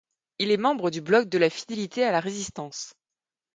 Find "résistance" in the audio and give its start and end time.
2.21-2.95